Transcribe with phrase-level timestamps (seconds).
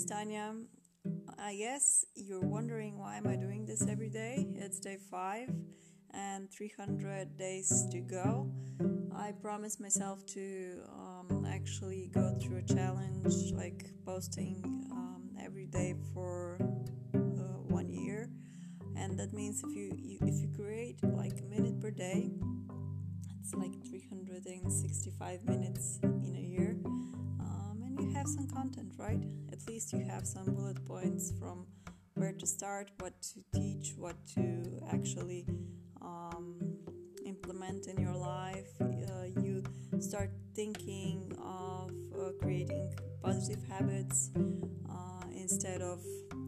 [0.00, 0.54] it's Tanya.
[1.38, 4.46] I guess you're wondering why am I doing this every day?
[4.54, 5.50] It's day 5
[6.14, 8.50] and 300 days to go.
[9.14, 15.94] I promised myself to um, actually go through a challenge like posting um, every day
[16.14, 16.56] for
[17.14, 18.30] uh, one year
[18.96, 22.30] and that means if you, you if you create like a minute per day
[23.38, 26.49] it's like 365 minutes in a
[28.30, 29.20] some content, right?
[29.52, 31.66] At least you have some bullet points from
[32.14, 35.46] where to start, what to teach, what to actually
[36.00, 36.54] um,
[37.26, 38.70] implement in your life.
[38.80, 39.62] Uh, you
[39.98, 44.30] start thinking of uh, creating positive habits
[44.88, 46.00] uh, instead of,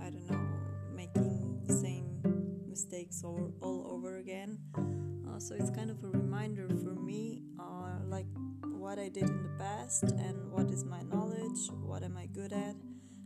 [0.00, 0.46] I don't know,
[0.94, 2.06] making the same
[2.68, 4.58] mistakes all, all over again.
[4.76, 8.26] Uh, so it's kind of a reminder for me, uh, like
[8.94, 12.52] what I did in the past and what is my knowledge, what am I good
[12.52, 12.76] at,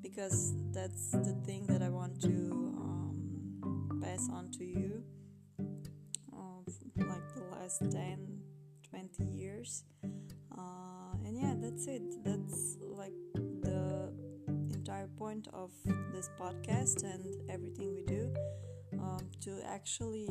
[0.00, 2.28] because that's the thing that I want to
[2.80, 5.02] um, pass on to you
[6.32, 6.62] uh,
[6.96, 8.40] like the last 10
[8.88, 9.84] 20 years.
[10.56, 12.24] Uh, and yeah, that's it.
[12.24, 14.14] That's like the
[14.72, 15.72] entire point of
[16.14, 18.32] this podcast and everything we do
[18.94, 20.26] um, to actually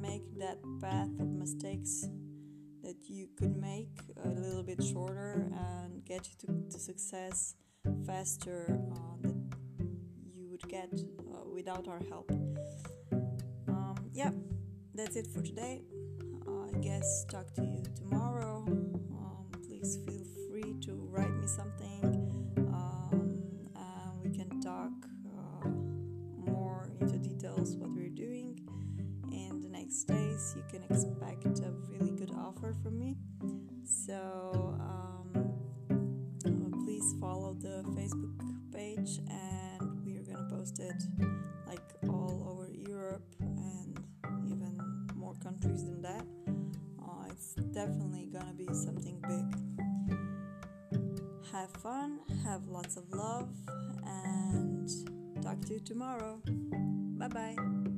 [0.00, 2.08] make that path of mistakes
[2.86, 7.56] that you could make a little bit shorter and get you to, to success
[8.06, 9.28] faster uh,
[10.32, 12.30] you would get uh, without our help.
[13.66, 14.30] Um, yeah,
[14.94, 15.82] that's it for today.
[16.46, 18.62] Uh, I guess talk to you tomorrow.
[18.68, 22.04] Um, please feel free to write me something
[22.72, 23.40] um,
[23.74, 24.92] and we can talk
[25.36, 25.68] uh,
[26.38, 28.60] more into details what we're doing
[29.32, 30.54] in the next days.
[30.56, 31.16] You can expect
[31.60, 33.16] a really offer from me.
[33.84, 35.30] So um,
[36.44, 41.02] uh, please follow the Facebook page, and we are gonna post it
[41.66, 43.98] like all over Europe and
[44.48, 46.24] even more countries than that.
[47.02, 49.46] Uh, it's definitely gonna be something big.
[51.52, 53.48] Have fun, have lots of love,
[54.04, 54.88] and
[55.42, 56.40] talk to you tomorrow.
[57.18, 57.95] Bye bye.